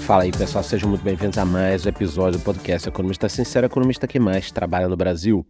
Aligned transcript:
Fala 0.00 0.24
aí, 0.24 0.32
pessoal, 0.32 0.64
sejam 0.64 0.88
muito 0.88 1.04
bem-vindos 1.04 1.38
a 1.38 1.44
mais 1.44 1.86
um 1.86 1.88
episódio 1.88 2.40
do 2.40 2.42
podcast 2.42 2.88
Economista 2.88 3.28
Sincero, 3.28 3.66
economista 3.66 4.08
que 4.08 4.18
mais 4.18 4.50
trabalha 4.50 4.88
no 4.88 4.96
Brasil. 4.96 5.46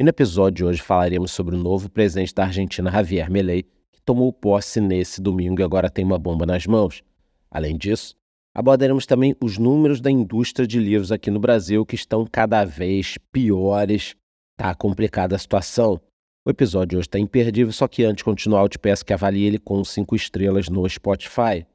E 0.00 0.02
no 0.02 0.08
episódio 0.08 0.56
de 0.56 0.64
hoje 0.64 0.80
falaremos 0.80 1.32
sobre 1.32 1.54
o 1.54 1.58
novo 1.58 1.90
presidente 1.90 2.34
da 2.34 2.44
Argentina, 2.44 2.90
Javier 2.90 3.30
Milei, 3.30 3.64
que 3.92 4.00
tomou 4.02 4.32
posse 4.32 4.80
nesse 4.80 5.20
domingo 5.20 5.60
e 5.60 5.64
agora 5.64 5.90
tem 5.90 6.02
uma 6.02 6.18
bomba 6.18 6.46
nas 6.46 6.66
mãos. 6.66 7.02
Além 7.50 7.76
disso, 7.76 8.16
abordaremos 8.54 9.04
também 9.04 9.36
os 9.38 9.58
números 9.58 10.00
da 10.00 10.10
indústria 10.10 10.66
de 10.66 10.78
livros 10.78 11.12
aqui 11.12 11.30
no 11.30 11.38
Brasil 11.38 11.84
que 11.84 11.94
estão 11.94 12.26
cada 12.26 12.64
vez 12.64 13.18
piores. 13.30 14.16
Tá 14.62 14.76
complicada 14.76 15.34
a 15.34 15.38
situação. 15.40 16.00
O 16.46 16.50
episódio 16.50 16.96
hoje 16.96 17.08
está 17.08 17.18
imperdível, 17.18 17.72
só 17.72 17.88
que 17.88 18.04
antes 18.04 18.18
de 18.18 18.24
continuar, 18.24 18.62
eu 18.62 18.68
te 18.68 18.78
peço 18.78 19.04
que 19.04 19.12
avalie 19.12 19.44
ele 19.44 19.58
com 19.58 19.82
cinco 19.82 20.14
estrelas 20.14 20.68
no 20.68 20.88
Spotify. 20.88 21.66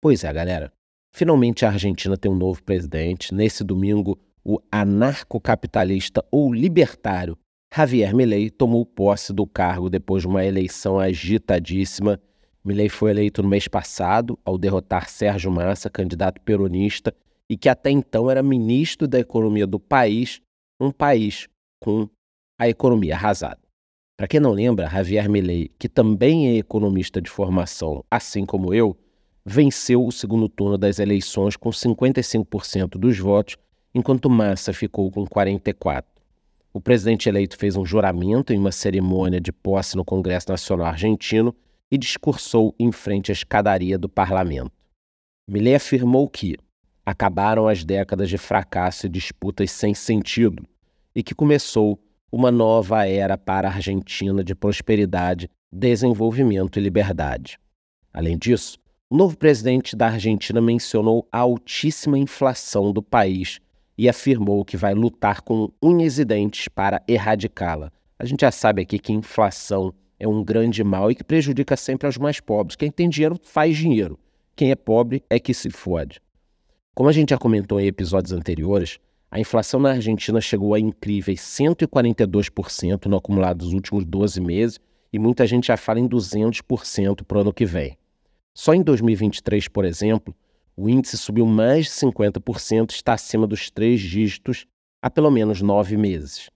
Pois 0.00 0.24
é, 0.24 0.32
galera. 0.32 0.72
Finalmente 1.14 1.66
a 1.66 1.68
Argentina 1.68 2.16
tem 2.16 2.32
um 2.32 2.34
novo 2.34 2.62
presidente. 2.62 3.34
Nesse 3.34 3.62
domingo, 3.62 4.18
o 4.42 4.58
anarcocapitalista 4.72 6.24
ou 6.30 6.54
libertário 6.54 7.36
Javier 7.70 8.16
Milei 8.16 8.48
tomou 8.48 8.86
posse 8.86 9.30
do 9.30 9.46
cargo 9.46 9.90
depois 9.90 10.22
de 10.22 10.28
uma 10.28 10.42
eleição 10.42 10.98
agitadíssima. 10.98 12.18
Milei 12.64 12.88
foi 12.88 13.10
eleito 13.10 13.42
no 13.42 13.48
mês 13.50 13.68
passado 13.68 14.38
ao 14.42 14.56
derrotar 14.56 15.10
Sérgio 15.10 15.50
Massa, 15.50 15.90
candidato 15.90 16.40
peronista, 16.40 17.14
e 17.46 17.58
que 17.58 17.68
até 17.68 17.90
então 17.90 18.30
era 18.30 18.42
ministro 18.42 19.06
da 19.06 19.20
Economia 19.20 19.66
do 19.66 19.78
país, 19.78 20.40
um 20.80 20.90
país 20.90 21.46
com 21.78 22.08
a 22.62 22.68
economia 22.68 23.14
arrasada. 23.14 23.58
Para 24.16 24.28
quem 24.28 24.38
não 24.38 24.52
lembra, 24.52 24.88
Javier 24.88 25.28
Milei, 25.28 25.70
que 25.78 25.88
também 25.88 26.48
é 26.48 26.56
economista 26.56 27.20
de 27.20 27.28
formação, 27.28 28.04
assim 28.08 28.46
como 28.46 28.72
eu, 28.72 28.96
venceu 29.44 30.06
o 30.06 30.12
segundo 30.12 30.48
turno 30.48 30.78
das 30.78 31.00
eleições 31.00 31.56
com 31.56 31.70
55% 31.70 32.90
dos 32.90 33.18
votos, 33.18 33.56
enquanto 33.92 34.30
Massa 34.30 34.72
ficou 34.72 35.10
com 35.10 35.26
44%. 35.26 36.04
O 36.72 36.80
presidente 36.80 37.28
eleito 37.28 37.58
fez 37.58 37.76
um 37.76 37.84
juramento 37.84 38.52
em 38.52 38.58
uma 38.58 38.72
cerimônia 38.72 39.40
de 39.40 39.52
posse 39.52 39.96
no 39.96 40.04
Congresso 40.04 40.48
Nacional 40.48 40.86
Argentino 40.86 41.54
e 41.90 41.98
discursou 41.98 42.74
em 42.78 42.92
frente 42.92 43.30
à 43.30 43.34
escadaria 43.34 43.98
do 43.98 44.08
parlamento. 44.08 44.72
Milei 45.48 45.74
afirmou 45.74 46.28
que 46.28 46.56
acabaram 47.04 47.66
as 47.66 47.84
décadas 47.84 48.30
de 48.30 48.38
fracasso 48.38 49.06
e 49.06 49.10
disputas 49.10 49.70
sem 49.72 49.92
sentido 49.92 50.64
e 51.14 51.22
que 51.22 51.34
começou 51.34 51.98
uma 52.32 52.50
nova 52.50 53.06
era 53.06 53.36
para 53.36 53.68
a 53.68 53.74
Argentina 53.74 54.42
de 54.42 54.54
prosperidade, 54.54 55.50
desenvolvimento 55.70 56.78
e 56.78 56.82
liberdade. 56.82 57.58
Além 58.10 58.38
disso, 58.38 58.78
o 59.10 59.16
novo 59.16 59.36
presidente 59.36 59.94
da 59.94 60.06
Argentina 60.06 60.58
mencionou 60.58 61.28
a 61.30 61.40
altíssima 61.40 62.18
inflação 62.18 62.90
do 62.90 63.02
país 63.02 63.60
e 63.98 64.08
afirmou 64.08 64.64
que 64.64 64.78
vai 64.78 64.94
lutar 64.94 65.42
com 65.42 65.70
unhas 65.82 66.18
e 66.18 66.24
dentes 66.24 66.68
para 66.68 67.02
erradicá-la. 67.06 67.92
A 68.18 68.24
gente 68.24 68.40
já 68.40 68.50
sabe 68.50 68.80
aqui 68.80 68.98
que 68.98 69.12
inflação 69.12 69.92
é 70.18 70.26
um 70.26 70.42
grande 70.42 70.82
mal 70.82 71.10
e 71.10 71.14
que 71.14 71.22
prejudica 71.22 71.76
sempre 71.76 72.08
os 72.08 72.16
mais 72.16 72.40
pobres. 72.40 72.76
Quem 72.76 72.90
tem 72.90 73.10
dinheiro 73.10 73.36
faz 73.42 73.76
dinheiro. 73.76 74.18
Quem 74.56 74.70
é 74.70 74.74
pobre 74.74 75.22
é 75.28 75.38
que 75.38 75.52
se 75.52 75.68
fode. 75.68 76.18
Como 76.94 77.10
a 77.10 77.12
gente 77.12 77.30
já 77.30 77.38
comentou 77.38 77.78
em 77.78 77.86
episódios 77.86 78.32
anteriores, 78.32 78.98
a 79.32 79.40
inflação 79.40 79.80
na 79.80 79.92
Argentina 79.92 80.42
chegou 80.42 80.74
a 80.74 80.78
incríveis 80.78 81.40
142% 81.40 83.06
no 83.06 83.16
acumulado 83.16 83.64
dos 83.64 83.72
últimos 83.72 84.04
12 84.04 84.38
meses 84.42 84.78
e 85.10 85.18
muita 85.18 85.46
gente 85.46 85.68
já 85.68 85.76
fala 85.78 85.98
em 85.98 86.06
200% 86.06 87.24
para 87.24 87.38
o 87.38 87.40
ano 87.40 87.52
que 87.52 87.64
vem. 87.64 87.96
Só 88.54 88.74
em 88.74 88.82
2023, 88.82 89.68
por 89.68 89.86
exemplo, 89.86 90.34
o 90.76 90.86
índice 90.86 91.16
subiu 91.16 91.46
mais 91.46 91.86
de 91.86 91.92
50% 91.92 92.90
e 92.90 92.94
está 92.94 93.14
acima 93.14 93.46
dos 93.46 93.70
três 93.70 94.02
dígitos 94.02 94.66
há 95.00 95.08
pelo 95.08 95.30
menos 95.30 95.62
nove 95.62 95.96
meses. 95.96 96.50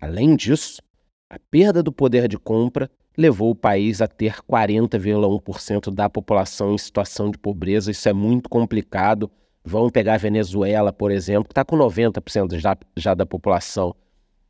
Além 0.00 0.34
disso, 0.34 0.82
a 1.30 1.38
perda 1.38 1.80
do 1.80 1.92
poder 1.92 2.26
de 2.26 2.36
compra 2.36 2.90
levou 3.16 3.52
o 3.52 3.54
país 3.54 4.02
a 4.02 4.08
ter 4.08 4.42
40,1% 4.42 5.94
da 5.94 6.10
população 6.10 6.74
em 6.74 6.78
situação 6.78 7.30
de 7.30 7.38
pobreza. 7.38 7.92
Isso 7.92 8.08
é 8.08 8.12
muito 8.12 8.48
complicado. 8.48 9.30
Vamos 9.64 9.92
pegar 9.92 10.14
a 10.14 10.18
Venezuela, 10.18 10.92
por 10.92 11.10
exemplo, 11.10 11.44
que 11.44 11.52
está 11.52 11.64
com 11.64 11.76
90% 11.76 12.58
já, 12.58 12.76
já 12.96 13.14
da 13.14 13.26
população 13.26 13.94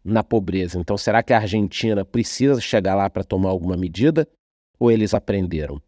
na 0.04 0.22
pobreza. 0.22 0.78
Então, 0.78 0.96
será 0.96 1.22
que 1.22 1.32
a 1.32 1.38
Argentina 1.38 2.04
precisa 2.04 2.60
chegar 2.60 2.94
lá 2.94 3.10
para 3.10 3.24
tomar 3.24 3.50
alguma 3.50 3.76
medida? 3.76 4.26
Ou 4.78 4.90
eles 4.90 5.12
aprenderam? 5.12 5.80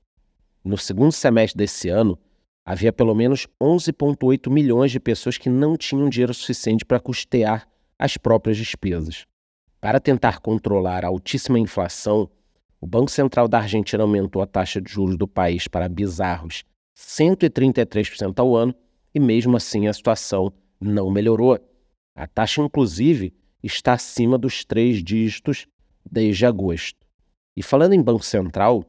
No 0.65 0.77
segundo 0.77 1.13
semestre 1.13 1.57
desse 1.57 1.89
ano, 1.89 2.19
havia 2.65 2.93
pelo 2.93 3.15
menos 3.15 3.47
11,8 3.61 4.51
milhões 4.51 4.91
de 4.91 5.01
pessoas 5.01 5.39
que 5.39 5.49
não 5.49 5.77
tinham 5.77 6.09
dinheiro 6.09 6.35
suficiente 6.35 6.85
para 6.85 7.01
custear 7.01 7.67
as 7.99 8.17
próprias 8.17 8.57
despesas. 8.57 9.27
Para 9.81 9.99
tentar 9.99 10.41
controlar 10.41 11.05
a 11.05 11.09
altíssima 11.09 11.59
inflação, 11.59 12.29
o 12.81 12.87
Banco 12.87 13.11
Central 13.11 13.49
da 13.49 13.59
Argentina 13.59 14.03
aumentou 14.03 14.43
a 14.43 14.47
taxa 14.47 14.81
de 14.81 14.93
juros 14.93 15.17
do 15.17 15.27
país 15.27 15.69
para 15.69 15.89
bizarros 15.89 16.65
133% 16.97 18.39
ao 18.39 18.55
ano 18.55 18.75
e, 19.15 19.21
mesmo 19.21 19.57
assim, 19.57 19.87
a 19.87 19.93
situação 19.93 20.53
não 20.81 21.11
melhorou. 21.11 21.59
A 22.15 22.27
taxa, 22.27 22.61
inclusive, 22.61 23.35
está 23.63 23.95
acima 23.95 24.37
dos 24.37 24.65
três 24.65 25.03
dígitos 25.03 25.67
desde 26.11 26.45
agosto. 26.45 27.07
E 27.57 27.63
falando 27.63 27.93
em 27.93 28.03
Banco 28.03 28.25
Central, 28.25 28.85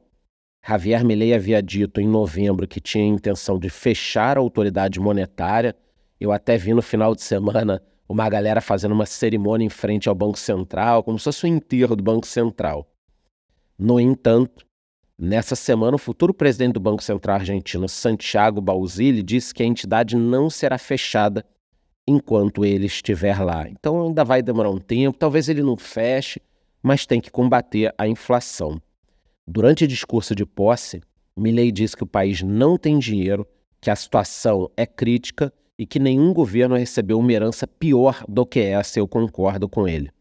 Javier 0.65 1.03
Milei 1.03 1.33
havia 1.33 1.61
dito 1.61 1.99
em 1.99 2.07
novembro 2.07 2.67
que 2.67 2.79
tinha 2.79 3.03
a 3.03 3.07
intenção 3.07 3.59
de 3.59 3.69
fechar 3.69 4.37
a 4.37 4.39
autoridade 4.41 4.99
monetária. 4.99 5.75
Eu 6.19 6.31
até 6.31 6.57
vi 6.57 6.73
no 6.73 6.81
final 6.81 7.13
de 7.13 7.21
semana 7.21 7.81
uma 8.07 8.29
galera 8.29 8.61
fazendo 8.61 8.93
uma 8.93 9.05
cerimônia 9.05 9.65
em 9.65 9.69
frente 9.69 10.07
ao 10.07 10.15
Banco 10.15 10.39
Central, 10.39 11.03
como 11.03 11.19
se 11.19 11.25
fosse 11.25 11.45
o 11.45 11.47
enterro 11.47 11.95
do 11.95 12.03
Banco 12.03 12.25
Central. 12.25 12.89
No 13.77 13.99
entanto, 13.99 14.65
nessa 15.23 15.55
semana, 15.55 15.95
o 15.95 15.99
futuro 15.99 16.33
presidente 16.33 16.73
do 16.73 16.79
Banco 16.79 17.01
Central 17.01 17.37
argentino, 17.37 17.87
Santiago 17.87 18.59
Bauzili, 18.59 19.23
disse 19.23 19.53
que 19.53 19.63
a 19.63 19.65
entidade 19.65 20.17
não 20.17 20.49
será 20.49 20.77
fechada 20.77 21.45
enquanto 22.05 22.65
ele 22.65 22.85
estiver 22.85 23.39
lá. 23.39 23.67
Então 23.69 24.07
ainda 24.07 24.25
vai 24.25 24.41
demorar 24.41 24.69
um 24.69 24.79
tempo, 24.79 25.17
talvez 25.17 25.47
ele 25.47 25.63
não 25.63 25.77
feche, 25.77 26.41
mas 26.81 27.05
tem 27.05 27.21
que 27.21 27.31
combater 27.31 27.93
a 27.97 28.05
inflação. 28.05 28.81
Durante 29.47 29.85
o 29.85 29.87
discurso 29.87 30.35
de 30.35 30.45
posse, 30.45 31.01
Milley 31.37 31.71
disse 31.71 31.95
que 31.95 32.03
o 32.03 32.07
país 32.07 32.41
não 32.41 32.77
tem 32.77 32.99
dinheiro, 32.99 33.47
que 33.79 33.89
a 33.89 33.95
situação 33.95 34.69
é 34.75 34.85
crítica 34.85 35.51
e 35.79 35.85
que 35.85 35.99
nenhum 35.99 36.33
governo 36.33 36.75
recebeu 36.75 37.17
uma 37.17 37.31
herança 37.31 37.65
pior 37.65 38.23
do 38.27 38.45
que 38.45 38.59
essa, 38.59 38.99
eu 38.99 39.07
concordo 39.07 39.69
com 39.69 39.87
ele. 39.87 40.11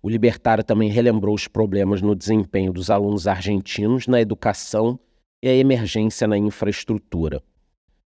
O 0.00 0.08
libertário 0.08 0.62
também 0.62 0.90
relembrou 0.90 1.34
os 1.34 1.48
problemas 1.48 2.00
no 2.00 2.14
desempenho 2.14 2.72
dos 2.72 2.88
alunos 2.88 3.26
argentinos 3.26 4.06
na 4.06 4.20
educação 4.20 4.98
e 5.42 5.48
a 5.48 5.54
emergência 5.54 6.26
na 6.26 6.38
infraestrutura. 6.38 7.42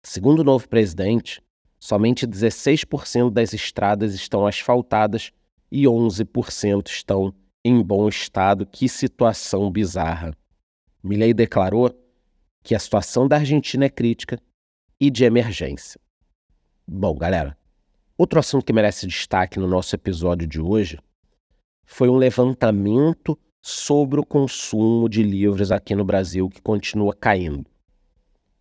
Segundo 0.01 0.39
o 0.39 0.43
novo 0.43 0.67
presidente, 0.69 1.41
somente 1.79 2.25
16% 2.25 3.29
das 3.29 3.53
estradas 3.53 4.13
estão 4.13 4.47
asfaltadas 4.47 5.31
e 5.71 5.83
11% 5.83 6.87
estão 6.87 7.33
em 7.63 7.81
bom 7.83 8.07
estado. 8.07 8.65
Que 8.65 8.87
situação 8.87 9.69
bizarra! 9.69 10.33
Milley 11.03 11.33
declarou 11.33 11.91
que 12.63 12.73
a 12.73 12.79
situação 12.79 13.27
da 13.27 13.37
Argentina 13.37 13.85
é 13.85 13.89
crítica 13.89 14.39
e 14.99 15.09
de 15.09 15.25
emergência. 15.25 15.99
Bom, 16.87 17.15
galera, 17.15 17.57
outro 18.17 18.39
assunto 18.39 18.65
que 18.65 18.73
merece 18.73 19.07
destaque 19.07 19.59
no 19.59 19.67
nosso 19.67 19.95
episódio 19.95 20.47
de 20.47 20.61
hoje 20.61 20.97
foi 21.93 22.07
um 22.07 22.15
levantamento 22.15 23.37
sobre 23.61 24.17
o 24.17 24.25
consumo 24.25 25.09
de 25.09 25.21
livros 25.21 25.73
aqui 25.73 25.93
no 25.93 26.05
Brasil 26.05 26.49
que 26.49 26.61
continua 26.61 27.13
caindo. 27.13 27.65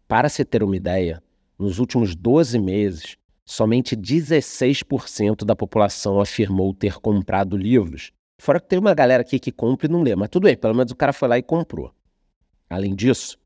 Para 0.08 0.28
se 0.28 0.44
ter 0.44 0.64
uma 0.64 0.74
ideia, 0.74 1.22
nos 1.56 1.78
últimos 1.78 2.16
12 2.16 2.58
meses, 2.58 3.16
somente 3.46 3.96
16% 3.96 5.44
da 5.44 5.54
população 5.54 6.20
afirmou 6.20 6.74
ter 6.74 6.94
comprado 6.94 7.56
livros. 7.56 8.10
Fora 8.40 8.58
que 8.58 8.66
tem 8.66 8.80
uma 8.80 8.94
galera 8.94 9.22
aqui 9.22 9.38
que 9.38 9.52
compra 9.52 9.86
e 9.86 9.90
não 9.90 10.02
lê, 10.02 10.16
mas 10.16 10.28
tudo 10.28 10.42
bem, 10.42 10.56
pelo 10.56 10.74
menos 10.74 10.90
o 10.90 10.96
cara 10.96 11.12
foi 11.12 11.28
lá 11.28 11.38
e 11.38 11.42
comprou. 11.42 11.94
Além 12.68 12.96
disso, 12.96 13.38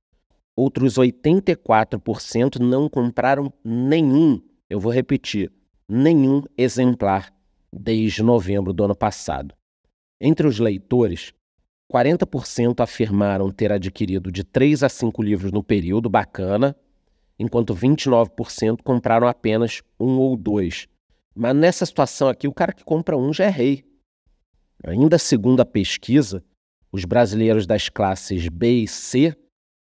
outros 0.57 0.95
84% 0.95 2.59
não 2.59 2.89
compraram 2.89 3.53
nenhum, 3.63 4.41
eu 4.71 4.81
vou 4.81 4.91
repetir, 4.91 5.53
nenhum 5.87 6.43
exemplar 6.57 7.31
desde 7.71 8.23
novembro 8.23 8.73
do 8.73 8.83
ano 8.83 8.97
passado. 8.97 9.55
Entre 10.27 10.47
os 10.47 10.59
leitores, 10.59 11.35
40% 11.93 12.81
afirmaram 12.81 13.51
ter 13.51 13.71
adquirido 13.71 14.33
de 14.33 14.43
3 14.43 14.83
a 14.83 14.89
5 14.89 15.23
livros 15.23 15.53
no 15.53 15.63
período, 15.63 16.09
bacana, 16.09 16.75
enquanto 17.39 17.75
29% 17.75 18.79
compraram 18.83 19.29
apenas 19.29 19.83
um 20.01 20.17
ou 20.17 20.35
dois. 20.35 20.89
Mas 21.37 21.55
nessa 21.55 21.85
situação 21.85 22.27
aqui, 22.27 22.49
o 22.49 22.55
cara 22.55 22.73
que 22.73 22.83
compra 22.83 23.19
um 23.19 23.35
já 23.35 23.45
é 23.45 23.51
rei. 23.51 23.85
Ainda 24.83 25.19
segundo 25.19 25.61
a 25.61 25.67
pesquisa, 25.67 26.43
os 26.91 27.05
brasileiros 27.05 27.67
das 27.67 27.91
classes 27.91 28.49
B 28.49 28.85
e 28.85 28.89
C 28.89 29.37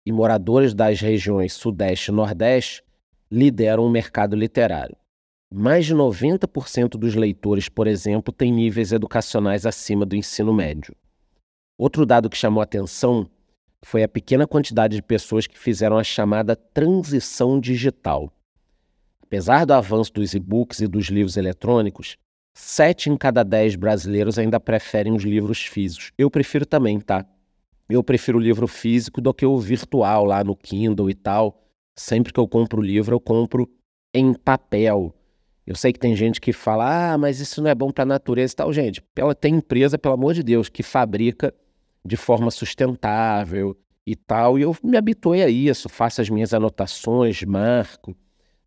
e 0.03 0.11
moradores 0.11 0.73
das 0.73 0.99
regiões 0.99 1.53
Sudeste 1.53 2.09
e 2.09 2.15
Nordeste 2.15 2.83
lideram 3.29 3.85
o 3.85 3.91
mercado 3.91 4.35
literário. 4.35 4.97
Mais 5.57 5.85
de 5.85 5.95
90% 5.95 6.97
dos 6.97 7.15
leitores, 7.15 7.69
por 7.69 7.87
exemplo, 7.87 8.33
têm 8.33 8.51
níveis 8.51 8.91
educacionais 8.91 9.65
acima 9.65 10.05
do 10.05 10.13
ensino 10.13 10.53
médio. 10.53 10.93
Outro 11.77 12.05
dado 12.05 12.29
que 12.29 12.35
chamou 12.35 12.61
atenção 12.61 13.25
foi 13.81 14.03
a 14.03 14.07
pequena 14.09 14.45
quantidade 14.45 14.97
de 14.97 15.01
pessoas 15.01 15.47
que 15.47 15.57
fizeram 15.57 15.97
a 15.97 16.03
chamada 16.03 16.57
transição 16.57 17.57
digital. 17.57 18.29
Apesar 19.23 19.65
do 19.65 19.71
avanço 19.71 20.11
dos 20.11 20.33
e-books 20.33 20.81
e 20.81 20.87
dos 20.87 21.05
livros 21.05 21.37
eletrônicos, 21.37 22.17
sete 22.53 23.09
em 23.09 23.15
cada 23.15 23.41
dez 23.41 23.77
brasileiros 23.77 24.37
ainda 24.37 24.59
preferem 24.59 25.13
os 25.13 25.23
livros 25.23 25.61
físicos. 25.61 26.11
Eu 26.17 26.29
prefiro 26.29 26.65
também, 26.65 26.99
tá? 26.99 27.25
Eu 27.87 28.03
prefiro 28.03 28.39
o 28.39 28.41
livro 28.41 28.67
físico 28.67 29.21
do 29.21 29.33
que 29.33 29.45
o 29.45 29.57
virtual 29.57 30.25
lá 30.25 30.43
no 30.43 30.53
Kindle 30.53 31.09
e 31.09 31.15
tal. 31.15 31.63
Sempre 31.97 32.33
que 32.33 32.39
eu 32.41 32.47
compro 32.47 32.81
livro, 32.81 33.15
eu 33.15 33.21
compro 33.21 33.69
em 34.13 34.33
papel. 34.33 35.15
Eu 35.65 35.75
sei 35.75 35.91
que 35.91 35.99
tem 35.99 36.15
gente 36.15 36.39
que 36.39 36.53
fala, 36.53 37.13
ah, 37.13 37.17
mas 37.17 37.39
isso 37.39 37.61
não 37.61 37.69
é 37.69 37.75
bom 37.75 37.91
para 37.91 38.03
a 38.03 38.05
natureza 38.05 38.53
e 38.53 38.55
tal. 38.55 38.71
Gente, 38.71 39.01
ela 39.15 39.33
tem 39.33 39.55
empresa, 39.55 39.97
pelo 39.97 40.13
amor 40.13 40.33
de 40.33 40.43
Deus, 40.43 40.69
que 40.69 40.83
fabrica 40.83 41.53
de 42.05 42.15
forma 42.15 42.51
sustentável 42.51 43.75
e 44.05 44.15
tal. 44.15 44.59
E 44.59 44.61
eu 44.61 44.75
me 44.83 44.95
habituei 44.95 45.41
a 45.41 45.49
isso, 45.49 45.89
faço 45.89 46.21
as 46.21 46.29
minhas 46.29 46.53
anotações, 46.53 47.41
marco. 47.43 48.15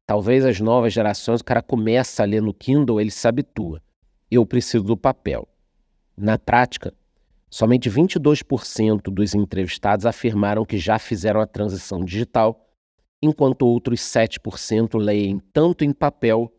Talvez 0.05 0.45
as 0.45 0.59
novas 0.59 0.93
gerações, 0.93 1.41
o 1.41 1.45
cara 1.45 1.63
começa 1.63 2.23
a 2.23 2.27
ler 2.27 2.43
no 2.43 2.53
Kindle, 2.53 3.01
ele 3.01 3.11
se 3.11 3.29
habitua. 3.29 3.81
Eu 4.29 4.45
preciso 4.45 4.83
do 4.83 4.97
papel. 4.97 5.47
Na 6.17 6.37
prática, 6.37 6.93
somente 7.49 7.89
22% 7.89 9.03
dos 9.03 9.35
entrevistados 9.35 10.05
afirmaram 10.05 10.65
que 10.65 10.79
já 10.79 10.99
fizeram 10.99 11.41
a 11.41 11.47
transição 11.47 12.05
digital, 12.05 12.69
enquanto 13.23 13.63
outros 13.63 14.01
7% 14.01 14.99
leem 14.99 15.41
tanto 15.53 15.85
em 15.85 15.93
papel 15.93 16.53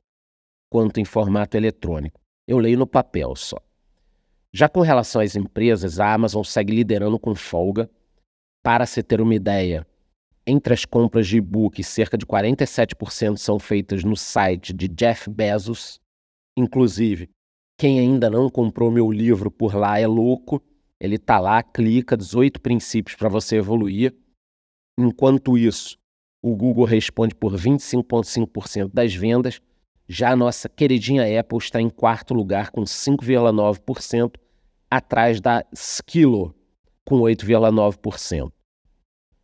quanto 0.70 1.00
em 1.00 1.06
formato 1.06 1.58
eletrônico. 1.58 2.20
Eu 2.48 2.60
leio 2.60 2.78
no 2.78 2.88
papel 2.88 3.36
só. 3.36 3.58
Já 4.52 4.68
com 4.68 4.82
relação 4.82 5.22
às 5.22 5.36
empresas, 5.36 6.00
a 6.00 6.14
Amazon 6.14 6.44
segue 6.44 6.74
liderando 6.74 7.20
com 7.20 7.36
folga. 7.36 7.90
Para 8.64 8.86
se 8.86 9.02
ter 9.04 9.22
uma 9.22 9.36
ideia, 9.36 9.86
entre 10.46 10.74
as 10.74 10.86
compras 10.86 11.28
de 11.28 11.38
e-book, 11.38 11.84
cerca 11.84 12.18
de 12.18 12.26
47% 12.26 13.38
são 13.38 13.60
feitas 13.60 14.04
no 14.04 14.16
site 14.16 14.74
de 14.74 14.88
Jeff 14.88 15.30
Bezos. 15.30 16.00
Inclusive, 16.58 17.30
quem 17.78 18.00
ainda 18.00 18.30
não 18.30 18.50
comprou 18.50 18.92
meu 18.92 19.12
livro 19.12 19.52
por 19.52 19.76
lá 19.76 20.00
é 20.00 20.08
louco. 20.08 20.62
Ele 21.00 21.16
está 21.16 21.40
lá, 21.40 21.64
clica 21.64 22.18
18 22.18 22.60
princípios 22.60 23.16
para 23.16 23.30
você 23.30 23.58
evoluir. 23.58 24.14
Enquanto 24.98 25.58
isso, 25.58 25.98
o 26.42 26.56
Google 26.56 26.86
responde 26.86 27.34
por 27.36 27.54
25,5% 27.54 28.92
das 28.92 29.14
vendas 29.14 29.62
já 30.12 30.32
a 30.32 30.36
nossa 30.36 30.68
queridinha 30.68 31.40
Apple 31.40 31.60
está 31.60 31.80
em 31.80 31.88
quarto 31.88 32.34
lugar 32.34 32.72
com 32.72 32.82
5,9%, 32.82 34.34
atrás 34.90 35.40
da 35.40 35.64
Skilo 35.72 36.56
com 37.06 37.20
8,9%. 37.20 38.52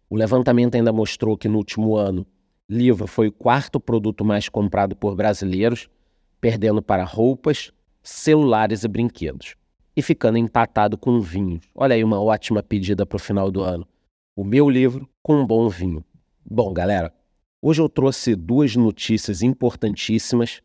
O 0.09 0.15
levantamento 0.15 0.73
ainda 0.73 0.91
mostrou 0.91 1.37
que 1.37 1.47
no 1.47 1.59
último 1.59 1.95
ano, 1.95 2.25
livro 2.67 3.05
foi 3.05 3.27
o 3.27 3.31
quarto 3.31 3.79
produto 3.79 4.25
mais 4.25 4.49
comprado 4.49 4.95
por 4.95 5.15
brasileiros, 5.15 5.87
perdendo 6.41 6.81
para 6.81 7.03
roupas, 7.03 7.71
celulares 8.01 8.83
e 8.83 8.87
brinquedos, 8.87 9.55
e 9.95 10.01
ficando 10.01 10.39
empatado 10.39 10.97
com 10.97 11.19
vinho. 11.21 11.59
Olha 11.75 11.93
aí 11.93 12.03
uma 12.03 12.19
ótima 12.19 12.63
pedida 12.63 13.05
para 13.05 13.17
o 13.17 13.19
final 13.19 13.51
do 13.51 13.61
ano. 13.61 13.87
O 14.35 14.43
meu 14.43 14.67
livro 14.67 15.07
com 15.21 15.35
um 15.35 15.45
bom 15.45 15.69
vinho. 15.69 16.03
Bom, 16.43 16.73
galera, 16.73 17.13
Hoje 17.67 17.81
eu 17.81 17.89
trouxe 17.89 18.35
duas 18.35 18.75
notícias 18.75 19.41
importantíssimas: 19.41 20.61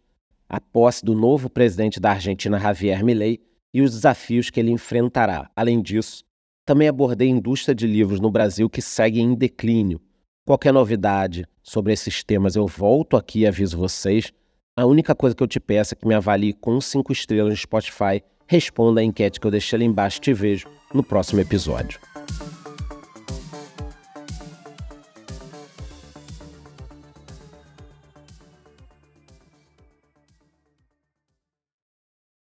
a 0.47 0.61
posse 0.61 1.03
do 1.03 1.15
novo 1.15 1.49
presidente 1.49 1.99
da 1.99 2.11
Argentina, 2.11 2.61
Javier 2.61 3.03
Milei, 3.03 3.41
e 3.73 3.81
os 3.81 3.93
desafios 3.93 4.51
que 4.51 4.61
ele 4.61 4.71
enfrentará. 4.71 5.51
Além 5.57 5.81
disso, 5.81 6.23
também 6.67 6.89
abordei 6.89 7.29
a 7.29 7.31
indústria 7.31 7.75
de 7.75 7.87
livros 7.87 8.21
no 8.21 8.31
Brasil 8.31 8.69
que 8.69 8.83
segue 8.83 9.19
em 9.19 9.35
declínio. 9.35 9.99
Qualquer 10.45 10.75
novidade 10.75 11.47
sobre 11.63 11.95
esses 11.95 12.23
temas 12.23 12.55
eu 12.55 12.67
volto 12.67 13.17
aqui 13.17 13.41
e 13.41 13.47
aviso 13.47 13.79
vocês. 13.79 14.31
A 14.77 14.85
única 14.85 15.15
coisa 15.15 15.35
que 15.35 15.43
eu 15.43 15.49
te 15.49 15.59
peço 15.59 15.95
é 15.95 15.97
que 15.97 16.07
me 16.07 16.13
avalie 16.13 16.53
com 16.53 16.79
cinco 16.83 17.15
estrelas 17.15 17.49
no 17.49 17.57
Spotify, 17.57 18.23
responda 18.47 19.01
a 19.01 19.05
enquete 19.05 19.41
que 19.41 19.47
eu 19.47 19.51
deixei 19.51 19.79
ali 19.79 19.87
embaixo 19.87 20.21
te 20.21 20.35
vejo 20.35 20.69
no 20.93 21.03
próximo 21.03 21.41
episódio. 21.41 21.99